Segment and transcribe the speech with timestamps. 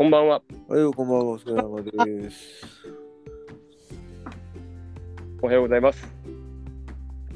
[0.00, 0.40] こんばんは。
[0.66, 2.66] はい、こんばんは、お疲れ様です。
[5.42, 6.08] おはようございます。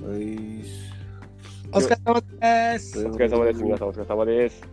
[0.03, 0.65] はい。
[1.73, 3.07] お疲れ様です。
[3.07, 3.63] お疲れ様です。
[3.63, 4.67] 皆さんお疲れ様です。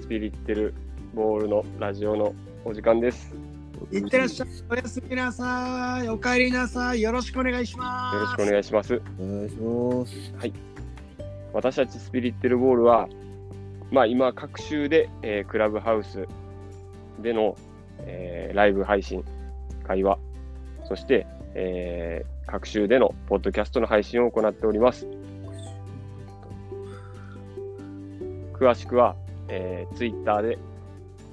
[0.00, 0.74] スピリッテル
[1.12, 2.32] ボールのラジオの
[2.64, 3.34] お時間です。
[3.90, 4.48] いってらっしゃい。
[4.70, 6.08] おやすみなさい。
[6.08, 7.02] お帰りなさい。
[7.02, 8.14] よろしくお願いします。
[8.14, 9.02] よろしくお願いします。
[9.18, 10.52] お願いします。
[11.52, 13.08] 私たちスピリッテルボールは、
[13.90, 16.28] まあ今、各週で、えークラブハウス
[17.20, 17.56] での、
[18.00, 19.24] えーライブ配信、
[19.84, 20.18] 会話、
[20.84, 25.06] そして、えー各週でのポッドキャストの配信を行っております。
[28.52, 29.16] 詳しくは、
[29.48, 30.58] えー、Twitter で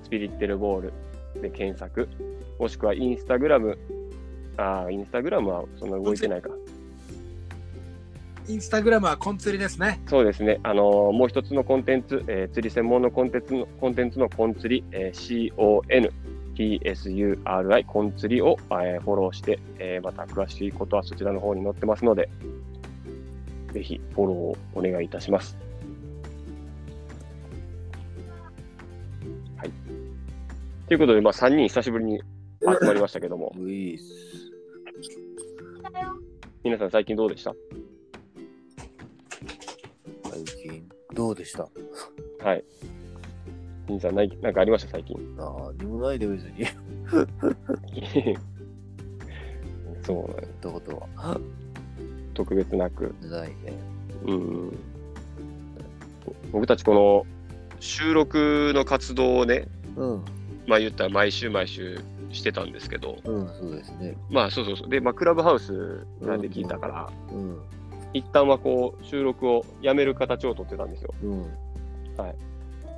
[0.03, 0.93] スピリッテルボール
[1.41, 2.09] で検索、
[2.59, 3.77] もしくはインスタグラム、
[4.57, 6.49] あインスタグラムはそんな動いてないか。
[8.47, 10.01] インスタグラムはコンツリですね。
[10.07, 15.53] そうですね、あのーもう一つのコンテンツ、えー釣り専門のコンテンツのコンテンツのコン釣り、えー
[16.55, 22.29] CONTSURI、コン釣りを、えーフォローして、えーまた詳しいことはそちらの方に載ってますので、
[23.71, 25.57] ぜひフォローをお願いいたします。
[29.57, 29.71] はい。
[30.87, 33.55] ということで、まあ、3人久しぶりに集まりましたけども。
[36.63, 37.53] 皆さん最近どうでした？
[41.13, 41.67] どうでした？
[42.43, 42.63] はい。
[43.87, 44.91] 皆さん何なんかありました？
[44.91, 45.35] 最近。
[45.35, 46.65] なにもないで別に。
[50.01, 51.39] そうね、やったことは。
[52.33, 53.13] 特別なく。
[53.21, 53.55] ないね。
[54.25, 54.77] うん。
[56.51, 57.25] 僕たちこの
[57.79, 60.25] 収録の活動をね、うん。
[60.67, 61.99] まあ言ったら毎週毎週
[62.31, 64.17] してたんですけど、うん、そうですね。
[64.29, 64.89] まあそうそうそう。
[64.89, 67.59] で、まあクラブハウスなんで聞いたから、うん。
[68.13, 71.13] 一旦はこう収録をやめる形をとってたんですよ。
[71.23, 71.45] うん。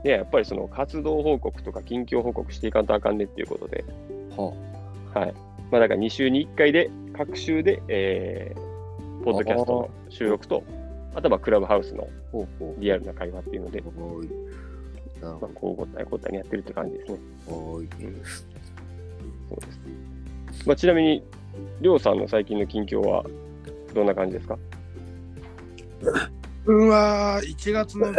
[0.03, 3.83] で、やっぱりその活動報告とか近況報告していかんとあかんねっていうことで、
[4.37, 4.53] は
[5.13, 5.33] はい。
[5.71, 10.63] まあだから2週に1回で、各週で、えー、ポッドキャストの収録と、
[11.15, 12.07] あとはまあクラブハウスの
[12.77, 13.81] リアルな会話っていうので、
[15.21, 17.19] まあ、こうごったにこったにやってるって感じですね。
[19.49, 20.67] そうです。
[20.67, 21.23] まあ、ちなみに、
[21.81, 23.25] りょうさんの最近の近況は
[23.93, 24.57] どんな感じですか？
[26.65, 28.13] うんは1月の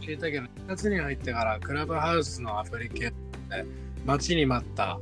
[0.00, 3.64] 聞いたけど、1月に入ってからクラブハウスのアプリケーションで
[4.04, 4.98] 待ちに待った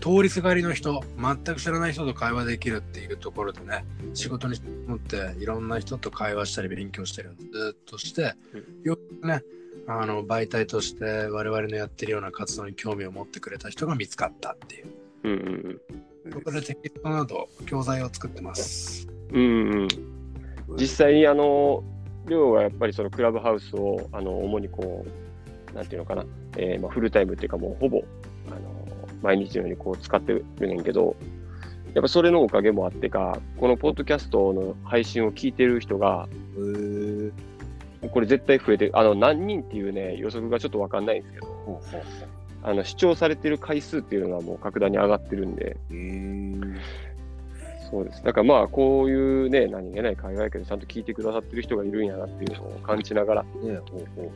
[0.00, 8.34] 通りすがりの人、全く知らない人と会話できるっていうところでね、仕事に持っていろんな人と会話したり勉強したりずっとして、
[8.82, 9.42] よくね、
[9.86, 14.86] あの媒体として我々のやってるような活動に興味を持ってくれた人が見つかったっていう。
[15.24, 15.80] うんうん
[16.30, 19.08] そこでテキストなど教材を作ってます。
[19.32, 19.40] うん。
[19.40, 20.11] うんうん。
[20.78, 21.82] 実際に、あの、
[22.26, 25.04] りょうはやっぱりそのクラブハウスを、あの、主にこ
[25.72, 26.24] う、なんていうのかな、
[26.56, 28.02] えーまあ、フルタイムっていうかもうほぼ、
[28.48, 28.58] あの、
[29.22, 31.16] 毎日のようにこう使ってるねんけど、
[31.94, 36.28] やっぱそれのおかげもあってか、このポッドキャストの配信を聞いてる人が、
[38.10, 38.98] これ絶対増えてる。
[38.98, 41.80] あの、何人っていうね、予測がちょっとわかんないんですけど。
[42.64, 45.76] あの、視聴されてる回数っていうのはもう格段に上がってるんで、
[47.92, 48.24] そうです。
[48.24, 54.32] だからまあ、こういうね、何気ない会話やけど、ちゃんと聞いてくださってる人がいるんやなっていうのを感じながら、ねほうほ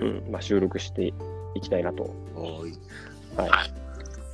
[0.00, 1.12] うん、まあ、収録して
[1.54, 2.04] いきたいなと、
[2.34, 2.38] う。
[2.38, 2.78] はーい。
[3.36, 3.74] はい、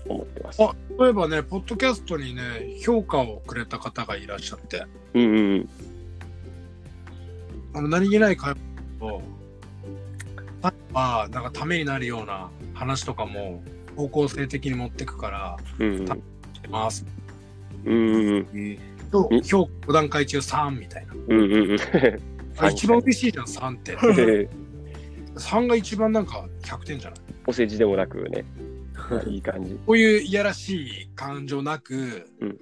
[0.08, 0.62] 思ってます。
[0.62, 2.42] あ例えばね、ポッドキャストにね、
[2.80, 4.84] 評価をくれた方がいらっしゃって、
[5.14, 5.68] うんうんうん。
[7.74, 8.54] あの何気ない会
[9.00, 9.22] 話を、
[10.62, 13.64] 例えば、なんかためになるような話とかも
[13.96, 16.22] 方向性的に持ってくから、うんうん
[16.70, 17.04] ます。
[17.84, 18.48] うんうんうん。
[18.54, 18.78] えー
[19.10, 21.14] とうん評価5段階中3みたいな。
[21.14, 21.78] うんうんうん。
[22.58, 23.92] あ一番嬉しいじゃん、3って。
[23.92, 24.48] で
[25.36, 27.20] 3が一番なんか100点じゃない？
[27.46, 28.44] お世辞でもなくね、
[29.10, 29.74] まあいい感じ。
[29.86, 32.58] こういういやらしい感情なく、うん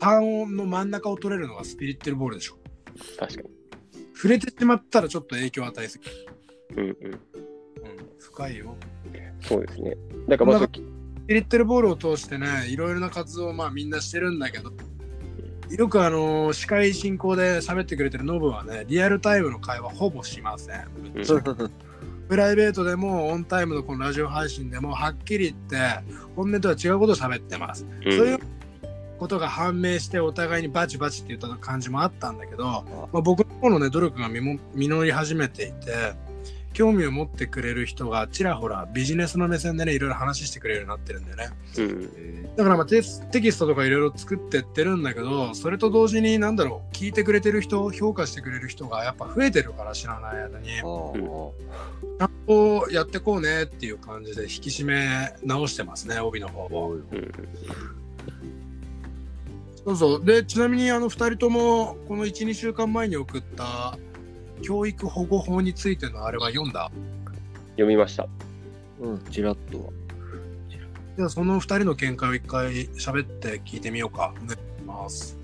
[0.00, 2.56] 3の真ん中を取れるのがスピリッテルボールでしょ。
[3.16, 3.48] 確かに。
[4.12, 6.16] 触れてしまったらちょっと影響を与えすぎる。
[6.76, 7.12] うんうん。
[7.12, 7.20] うん、
[8.18, 8.76] 深いよ。
[9.40, 9.94] そうですね。
[10.26, 10.68] なんかまあ、
[11.26, 14.72] リッテルボールを通してね、いろいろな活動をまあみんなしてるんだけど、
[15.70, 20.84] よくあの司会進行で喋ってくれてるノブはね、リアルタイムの会話ほぼしません。
[21.14, 21.20] う
[21.64, 21.70] ん
[22.28, 26.02] プライベートでもオンタイムのこのラジオ配信でもはっきり言って
[26.34, 27.86] 本音とは違うことを喋ってます。
[28.04, 28.38] うんそういう
[29.18, 32.64] ことが判明してお互いにバチバチって言った感じもあったんだけど、
[33.12, 36.14] まあ、僕の方のね努力が実り始めていて
[36.74, 42.10] 興味を持ってくれる人がちらほらビジネスの目線でねいろいろ話してくれるようになってるんだよねうん。
[42.16, 57.32] えだからまあテキストとかいろいろ作ってってるんだけどそれと同時に何だろう聞いてくれてる人評価してくれる人がやっぱ増えてるから知らない間にちゃんとやってこうねっていう感じで引き締め直してますね帯の方うん。
[59.84, 63.98] そうそうでちなみにあの2人ともこの12週間前に送った
[64.62, 66.90] 教育保護法についてのあれは読んだ？
[67.72, 68.26] 読みました。
[69.00, 69.90] うん、ちらっとは。
[71.16, 75.38] ではその2人の見解を一回喋って聞いてみようかお願いします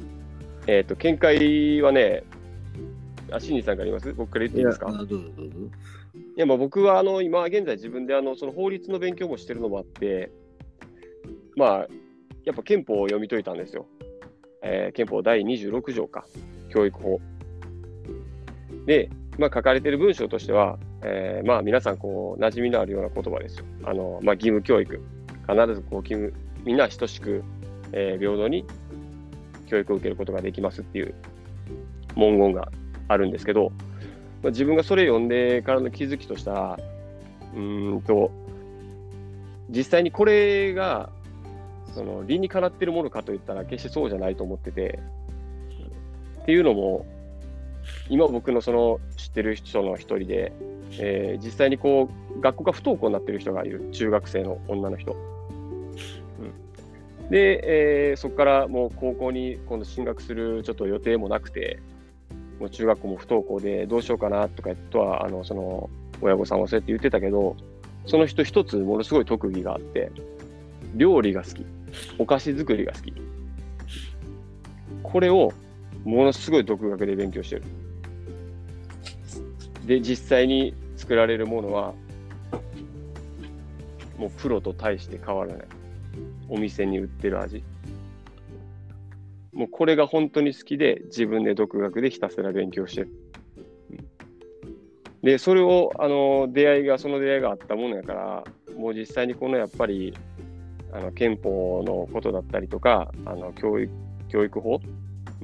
[0.67, 2.25] えっ、と、見解はね、
[3.33, 4.13] あ、シンジさんから言います？
[4.13, 4.89] 僕から言っていいですか？
[4.89, 5.55] あどうぞどうぞ。
[6.37, 10.31] いや、まあ僕は、あの、今現在自分で、あの、その法律の勉強もしてるのもあって、
[11.57, 11.87] まあ、
[12.45, 13.87] やっぱ憲法を読み解いたんですよ。
[14.63, 16.25] えー憲法第26条か、
[16.71, 17.21] 教育法。
[18.87, 23.65] で、まあ書かれてる文章としては、えーまあ皆さん、こう、馴染みのあるような言葉ですよ。
[23.85, 25.01] あの、まあ義務教育。
[25.49, 26.33] 必ず、こう、義務、
[26.65, 27.43] みんな等しく、
[27.93, 28.65] えー平等に
[29.67, 31.15] 教育を受けることができますっていう
[32.17, 32.71] 文言が
[33.09, 33.73] あるんですけど、
[34.43, 36.79] まあ、自分がそれ読んでからの気づきとしたら、
[37.55, 38.31] うんと、
[39.71, 41.11] 実際にこれが、
[41.95, 44.99] その理にかなってるものかといったら決してそうじゃないと思ってて、
[46.43, 47.07] っていうのも、
[48.09, 50.53] 今僕のその知ってる人の一人で、
[50.99, 55.17] えー実際にこう、学校が不登校になってる人がいる、中学生の女の人。
[57.21, 61.81] うん、で、えーそこからもう高校に今度進学するちょっと予定もなくて、
[62.59, 65.89] もう中学校も不登校でどうしようかなとかとは、あの、その、
[66.21, 67.57] 親御さんはそうやって言ってたけど、
[68.07, 70.11] その人一つものすごい特技があって、
[70.95, 71.65] 料理が好き。
[72.19, 73.13] お菓子作りが好き。
[75.03, 75.53] これを
[76.05, 77.63] ものすごい独学で勉強してる。
[79.87, 81.95] で、実際に作られるものは、
[84.17, 85.67] もうプロと大して変わらない。
[86.49, 87.63] お店に売ってる味。
[89.53, 93.09] もうこれが本当に好きで、自分で独学でひたすら勉強してる。
[95.23, 98.45] で、それを、あの、出会いが、その出会いがあったものやから、
[98.77, 100.15] もう実際にこのやっぱり、
[100.93, 103.93] あの、憲法のことだったりとか、あの、教育、
[104.29, 104.81] 教育法、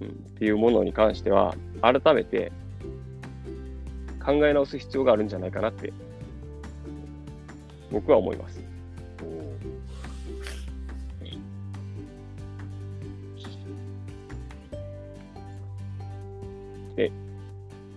[0.00, 2.52] うん、っていうものに関しては、改めて
[4.24, 5.92] 考え直す必要があるんじゃないかなって、
[7.90, 8.66] 僕は思います。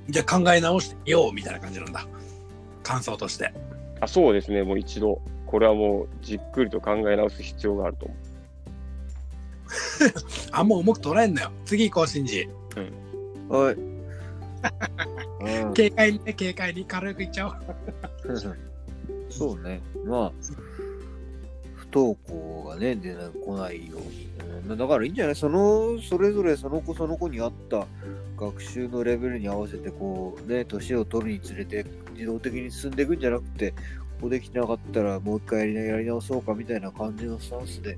[0.10, 2.08] じゃあ考え直してみようみたいな感じなんだ。
[2.82, 3.54] 感想として。
[4.02, 8.18] あそうですね、もう一度、これはもうじっくりと考え直す必要があると思う。
[10.52, 11.52] あんま重く捉えんなよ。
[11.66, 12.48] 次行こうシンジ。
[13.50, 13.76] はい。
[15.66, 15.74] うん。
[15.74, 16.86] 軽快にね軽快に。
[16.86, 17.56] 軽くいっちゃおう。
[19.30, 19.82] そうね。
[20.06, 20.32] まあ、
[21.76, 24.28] 不登校がね、出な来ないように。
[24.70, 24.78] うん。
[24.78, 25.36] だからいいんじゃない？
[25.36, 27.86] その、それぞれその子その子に合った
[28.38, 33.74] 学習のレベルに合わせて、こう、ね、年を取るにつれて自動的に進んでいくんじゃなくて、
[34.20, 37.98] ここできなかったらもう一回やりやり直そうかみたいな感じのスタンスで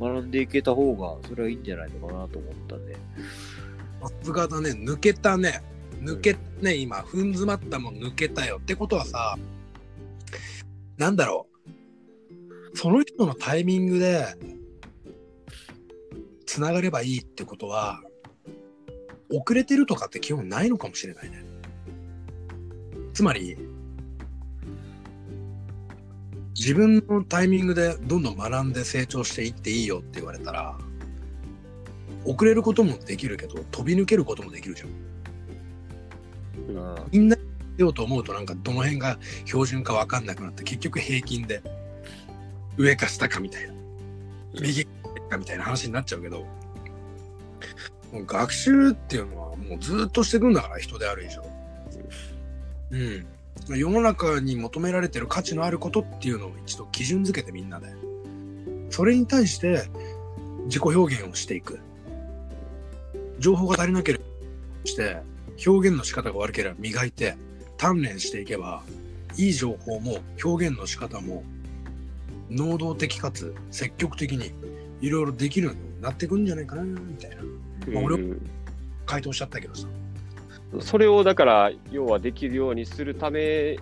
[0.00, 2.94] 学んでいけた方が、それはいいんじゃないのかなと思ったんで。
[2.94, 3.00] さ
[4.22, 4.70] すがだね。
[4.70, 5.62] 抜けたね。
[6.00, 6.98] 抜けね今。
[6.98, 8.58] 踏ん詰まったもん抜けたよ。
[8.60, 9.38] ってことはさ
[10.96, 11.46] なんだろ
[12.74, 12.76] う。
[12.76, 14.26] その人のタイミングで
[16.46, 18.00] つながればいいってことは
[19.28, 21.44] 遅れてるとかって基本ないのかもしれないね。
[23.12, 23.56] つまり
[26.54, 30.76] 自分のタイミングでどんどん学んで成長していっていいよって言われたら
[32.24, 34.88] 遅れることもできるけど飛び抜けることもできるじゃん。
[36.76, 37.04] うん。
[37.10, 37.36] みんな
[37.78, 41.62] ようと思うとなんかどの辺が標準か分かんなくなって結局平均で
[42.76, 43.74] 上か下かみたいな
[44.60, 46.40] 右かみたいな話になっちゃうけど
[48.12, 51.42] もう学習っていうのはもうずっとしていくんだから人である以上。
[52.90, 53.26] うん
[53.68, 57.88] 世の中に求められてる価値のあることっていうのを一度基準づけてみんなで。
[58.90, 59.84] それに対して
[60.64, 61.80] 自己表現をしていく。
[63.38, 64.24] 情報が足りなければ
[64.84, 65.22] して
[65.66, 67.36] 表現の仕方が悪ければ磨いて
[67.78, 68.82] 鍛錬していけば
[69.36, 71.42] いい情報も表現の仕方も
[72.50, 74.52] 能動的かつ積極的に
[75.00, 77.36] いろいろできるようになっていくんじゃないかなみたいな。
[77.94, 78.50] まあ俺うん。
[79.06, 79.88] 回答しちゃったけどさ
[80.78, 83.76] それをだから、要はできるようにするため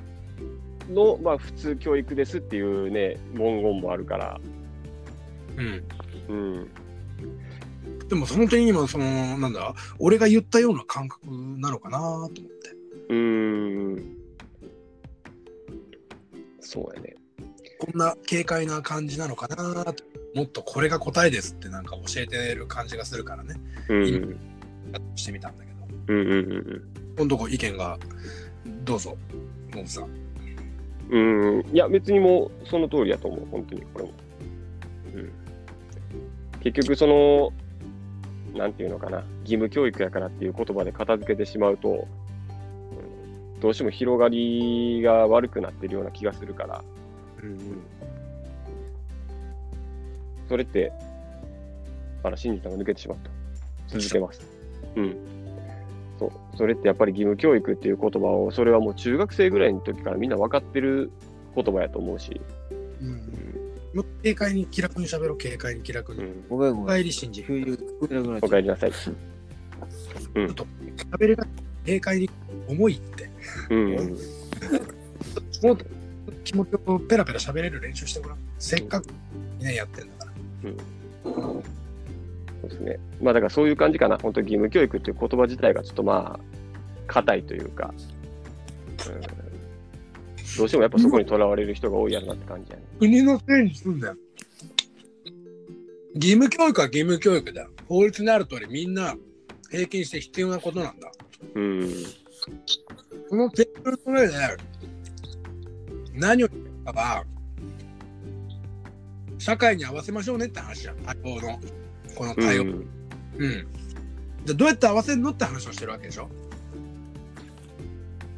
[0.91, 4.41] の、まあ、普通教育ですっていうね、文言もあるから、
[5.57, 5.85] うん。
[6.29, 6.71] うん、
[8.09, 11.27] でもその点今そのなんだ俺が言ったような感覚
[11.59, 12.41] なのかなと思って。
[13.09, 13.17] うー
[13.97, 14.17] ん、
[16.61, 17.17] そうやね。
[17.81, 20.05] こんな軽快な感じなのかなと
[20.35, 23.55] もっとこれが答えですってなんか教えてる感じがするからね。
[23.89, 24.37] うん。
[25.15, 25.68] してみたんだけど
[26.09, 26.83] うんうんうん
[27.17, 27.99] 今度こ意見が
[28.85, 29.17] どうぞ
[29.75, 30.29] モブさん
[31.11, 31.59] うん。
[31.59, 31.67] うん。
[31.73, 34.13] いや、別にもうその通りやと思う、本当に、これも。
[35.15, 35.33] うん。
[36.61, 37.53] 結局、その、
[38.55, 42.29] なんていうのかな、義務教育やからっていう言葉で片付けてしまうと、うん
[43.61, 46.85] どうしても広がりが悪くなってるような気がするから、
[50.49, 50.93] それって、
[52.23, 53.99] あら、信じたが抜けてしまった。
[53.99, 54.47] 続けます。
[54.95, 55.17] うん。
[56.19, 56.57] そう。
[56.57, 61.11] それってやっぱり義務教育っていう言葉を、それはもう中学生ぐらいの時からみんな分かってる
[61.55, 62.41] 言葉やと思うし。
[63.01, 63.17] うんうん。
[63.95, 66.45] もっと軽快に気楽に喋ろう軽快に気楽に、うん。
[66.49, 66.97] ごめんごめん。
[66.97, 68.93] お帰り信じ急に聞こえなくなっちゃお帰りなさい。
[70.35, 71.47] 喋りが
[71.87, 72.31] 軽快に
[72.69, 73.31] 重いって
[73.71, 74.17] うん。
[75.63, 75.85] もっと
[76.45, 79.07] 気持ちをペラペラ喋れる練習してごらんせっかく
[79.61, 80.33] ねやってんだから
[82.61, 82.99] そうですね。
[83.21, 84.19] まあだからそういう感じかな。
[84.19, 86.41] 本当に義務教育っていう言葉自体がちょっとまあ、
[87.07, 87.93] 硬いというか、
[89.07, 89.21] うん、
[90.59, 92.83] どうしてもやっぱそこにとらわれる人が多いやろなって感じやね。
[92.99, 94.17] 国のせいにすんだよ
[96.15, 99.15] 義務教育は義務教育だよ法律にある通りみんな
[99.71, 101.11] 平均して必要なことなんだ
[101.55, 101.89] うん。
[103.29, 104.35] このテーブルの上で
[106.15, 107.25] 何を言うかは
[109.39, 111.61] 社会に合わせましょうねって話じゃん対応の
[112.15, 112.71] この対応うん。
[112.71, 112.87] うん。
[114.45, 116.29] じゃあどうやって合わせるのって話をしてるわけでしょ？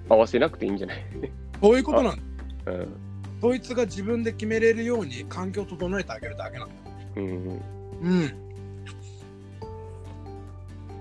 [0.08, 1.04] 合わせなくていいんじゃない？
[1.60, 2.16] こういうことなん
[2.64, 2.72] だ。
[2.72, 2.88] うん。
[3.40, 6.74] そいつが自分で決めれるように環境を整えてあげるだけなんだ。
[7.16, 7.60] うん。
[8.02, 8.32] うん。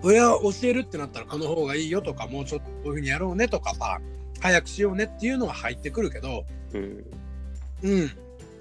[0.01, 3.99] 親教えるってなったらこの方がいいよとかもうちょっとこういうふうにやろうねとかさ
[4.39, 7.03] 早くしようねっていうのは入ってくるけどうん。
[7.83, 8.11] うん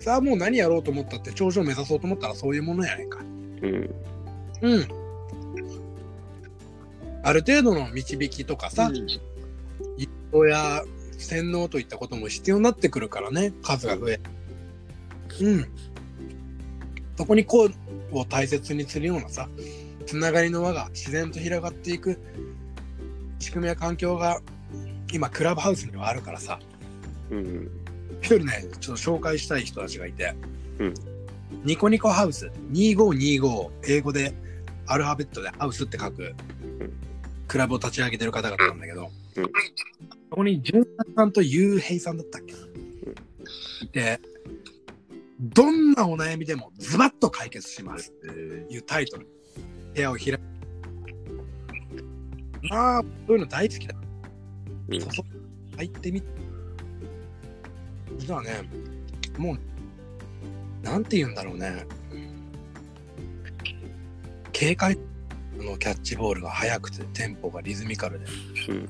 [0.01, 3.21] さあもう何やろうと思ったって頂上目指そうと思ったらそういうものやないか
[3.63, 3.95] うん。
[4.63, 4.89] うん
[7.23, 8.91] ある程度の導きとかさ、
[9.97, 10.83] 一方や
[11.19, 14.21] 洗脳といったことも必要になってくるからね数が増え
[15.41, 15.67] うん。
[17.17, 19.49] そこにこうを大切にするようなさ
[20.07, 22.19] つながりの輪が自然と広がっていく
[23.41, 24.41] 仕組みや環境が
[25.13, 26.59] 今クラブハウスにはあるからさ。
[27.31, 27.71] うん。
[28.21, 30.35] 一人ねちょっと紹介したい人たちがいて、
[30.79, 30.95] うん
[31.69, 32.51] ニコニコハウス。
[32.73, 34.33] 2525英語で
[34.87, 36.35] アルファベットでハウスって書く。
[37.47, 39.45] クラブを立ち上げてる方々なんだけど、うん
[40.31, 42.59] そこに純作さんとゆうへいさんだったっけな、
[43.83, 44.21] いて
[45.41, 48.29] どんなお悩みでもズバッと解決しますって
[48.73, 49.27] いうタイトル。
[49.95, 50.41] 部屋を開く
[52.63, 53.95] まあそういうの大好きだ。
[54.89, 55.01] うん。
[55.77, 56.23] 入ってみ
[58.17, 58.63] 実はね
[59.37, 59.59] もう
[60.89, 61.87] なんて言うんだろうね。
[64.59, 64.99] 軽快
[65.59, 68.27] のキャッチボールが速くてテンポがリズミカルで。
[68.71, 68.89] うん。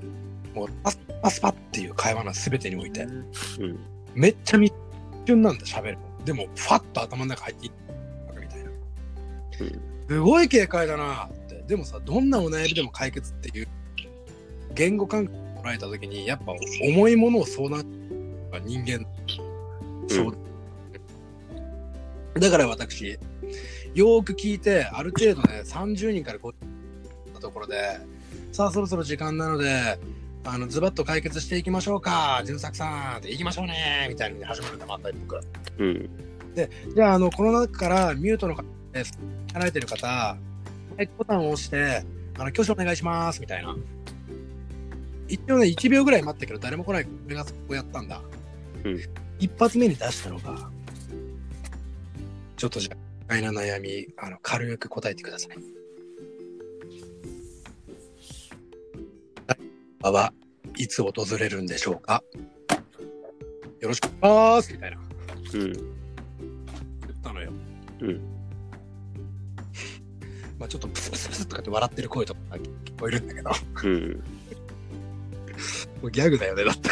[0.54, 3.02] もうパスパスパっていう会話の全てにおいて。
[3.02, 3.78] うん。
[4.14, 4.72] めっちゃ密
[5.26, 6.24] 瞬なんだ喋るの。
[6.24, 7.72] でもファッと頭の中入っていく
[8.40, 8.70] みたいな。
[10.08, 11.64] すごい軽快だなって。
[11.66, 13.68] でもさどんなお悩みでも解決っていう。
[14.74, 17.78] 言語感覚を捉えた時にやっぱ重いものを相談
[18.52, 19.04] は人間
[20.08, 20.36] そう、
[22.40, 23.18] だから私
[23.94, 26.54] よーく聞いてある程度ね30人から50
[27.24, 27.98] 人のところで
[28.52, 29.98] さあそろそろ時間なので
[30.44, 35.40] あのズバッと解決していきましょうか純作さんって行きましょうねみたいに始まるんだまた僕
[35.78, 36.10] うん。
[36.94, 39.18] じゃあ、あの、この中からミュートの方です。
[39.52, 40.36] 離れてる方、
[40.96, 42.04] マイクボタンを押して、
[42.36, 43.76] あの、挙手お願いします、みたいな。
[45.28, 47.06] 一応ね、1秒ぐらい待ったけど、誰も来ない。
[47.26, 48.20] 俺がそこやったんだ。
[48.84, 49.00] うん
[49.40, 50.68] 一発目に出したのが、
[52.58, 52.96] ちょっとじゃ
[53.30, 55.58] あ、意外な悩み、あの、軽く答えてください。
[60.00, 60.32] あは
[60.76, 62.22] いつ訪れるんでしょうか？
[63.80, 64.98] よろしくお願いしますみたいな。
[65.54, 65.72] うん。
[65.72, 65.82] 言
[67.10, 67.52] ったのよ。
[68.00, 68.20] うん。
[70.58, 74.22] まあちょっとプスプスプスとかって笑ってる声とか聞こえるんだけど、もうん。
[76.02, 76.90] うギャグだよね、だって。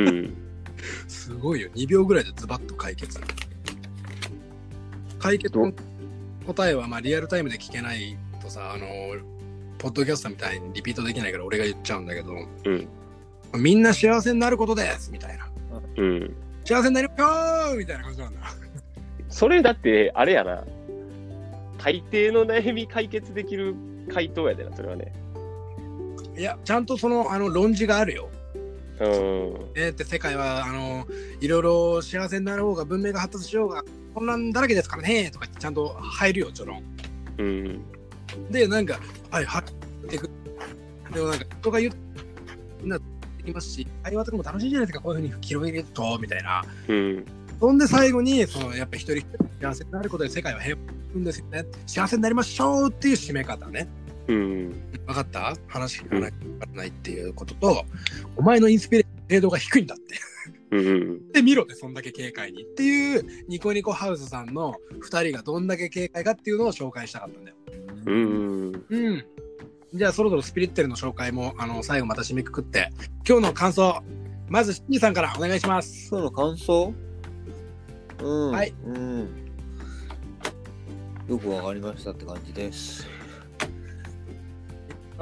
[0.00, 0.34] うん。
[1.08, 1.70] すごいよ。
[1.74, 3.18] 2秒ぐらいでズバッと解決。
[5.26, 5.72] 解決の
[6.46, 8.86] 答えはまあリアルタイムで聞けないとさ、あの、
[9.78, 12.32] ポッドキャストみたいにリピートできないから俺が言っちゃうんだけど、
[12.64, 12.88] うん。
[13.60, 15.48] みんな幸せになることですみたいな。
[15.96, 16.36] うん。
[16.64, 18.40] 幸せになりましょうみたいな感じなんだ。
[19.28, 20.64] それだって、あれやな。
[21.78, 23.74] 大抵の悩み解決できる
[24.12, 25.12] 回答やでな、それはね。
[26.38, 28.30] いや、ちゃんとその、あの、論じがあるよ。
[29.00, 29.06] うん。
[29.74, 31.06] えーって世界はあの
[31.40, 33.84] いろいろ幸せになろうが文明が発達しようが
[34.14, 36.82] 混乱だらけですからねとかちゃんと入るよちょろん
[37.38, 37.84] うん。
[38.50, 38.98] でなんか
[39.30, 40.30] はいはいってく
[41.12, 41.92] でもなんか人が言う
[42.80, 43.04] みんなで
[43.44, 47.24] きますし会話とかも楽しいじゃないですかこういうふうに広げるとみたいなうん。
[47.60, 53.88] そんで最後にそのやっぱ一人一人幸せになることで世界は平和になるんですよね幸せになりましょうっていう締め方ね
[54.28, 54.70] うん。
[55.06, 55.56] 分かった？
[55.68, 56.32] 話聞かない
[56.74, 57.84] ないっていうことと、
[58.36, 60.14] お前のインスピレーション程度が低いんだって
[60.72, 61.32] うん。
[61.32, 67.56] で見ろってそんだけ軽快にっていうニコニコハウスさんの2人がどんだけ軽快かっていうのを紹介したかったんだよ。
[68.06, 68.84] うん。
[68.88, 69.24] うん。
[69.94, 72.90] じゃあそろそろスピリッテルの紹介もあの最後また締めくくって
[73.26, 74.02] 今日の感想
[74.48, 76.08] まずシンジさんからお願いします。
[76.10, 76.92] 今日の感想？
[78.20, 78.50] うん。
[78.50, 78.74] はい。
[78.84, 79.28] うん。
[81.28, 83.06] よくわかりましたって感じです。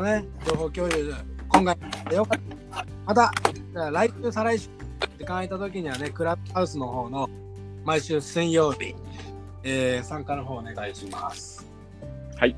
[0.03, 1.15] ね、情報共有
[1.49, 1.77] 今回
[2.11, 2.87] でよかった。
[3.07, 3.33] また
[3.73, 4.69] じゃあ来週再来週
[5.19, 7.29] 時間空いた時にはねクラブハウスの方の
[7.85, 8.95] 毎週水曜日、
[9.63, 11.67] えー参加の方お願いします。
[12.37, 12.57] はい。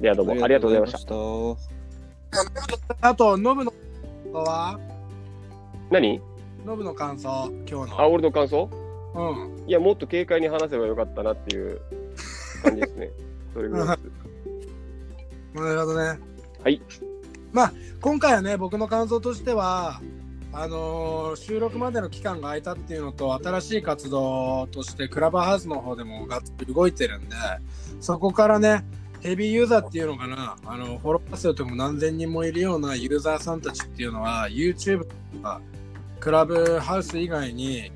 [0.00, 0.98] ではどうもありがとうございました。
[0.98, 1.14] した。
[3.08, 3.80] あとノブの感
[4.32, 4.80] 想は？
[5.90, 6.20] 何？
[6.66, 8.12] ノブの感想今日あ、の。
[8.12, 8.68] 俺の感想？
[9.14, 9.20] う
[9.64, 9.68] ん。
[9.68, 11.80] いや、もっと軽快に話せばよかったなっていう
[12.64, 13.10] 感じですね。
[13.54, 14.10] それぐらいです。
[15.54, 16.18] なるほどね。
[16.62, 16.80] はい。
[17.52, 20.00] まあ、今回はね、僕の感想としては、
[20.52, 27.36] あのー収録までの期間が空いたっていうのと、新しい活動として、クラブハウスの方でもがっつり動いてるんで、
[28.00, 28.84] そこからね、
[29.20, 35.60] ヘビーユーザーっていうのかな、あのフォロワー数とかも何千人もいるようなユーザーさんたちっていうのは、YouTube とか、
[36.20, 37.90] クラブハウス以外に、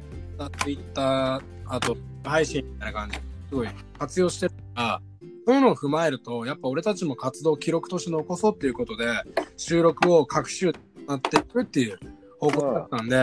[0.62, 3.22] Twitter、あと配信みたいな感じ、す
[3.54, 5.00] ごい活用してるから、
[5.48, 9.06] そういうのを踏まえると、やっぱ俺たちも活動を記録として残そうっていうことで、
[9.56, 10.74] 収録を各週
[11.06, 11.98] なっていくっていう
[12.38, 13.16] 方向だったんで、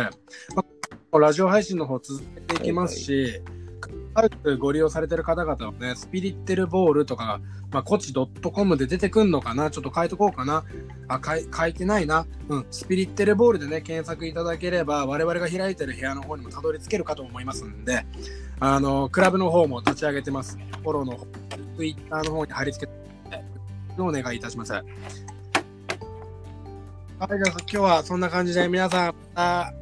[0.55, 0.65] ま
[1.11, 3.43] あ、ラジオ配信の方続けていきますし、
[4.15, 7.41] ハウスご利用されてる方々はね、スピリッテルボールとか、
[7.71, 10.63] まあ、コチ .com で出てくんのかなちょっと書いとこうかな。
[11.07, 12.25] あ、書い書いてないな。
[12.49, 12.65] うん。
[12.71, 18.03] スピリッテルボールでね、検索いただければ、我々が開いてる部屋の方にもたどり着けるかと思いますんで、
[18.59, 20.57] あの、クラブの方も立ち上げてます。
[20.81, 21.27] フォローの方、
[21.77, 22.97] ツイッターの方に貼り付けて、
[23.97, 24.73] お願いいたします？
[24.73, 29.73] はい、じゃあ今日はそんな感じで、皆さん、また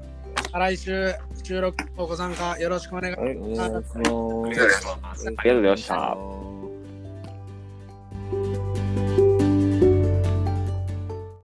[0.51, 3.25] 再来週、収録ご参加よろしくお願いしま
[3.81, 3.97] す。
[3.97, 4.61] はい、お願いし
[5.01, 5.25] ます。
[5.27, 5.87] ありがとうございましたありがとうございまし
[6.47, 6.52] た。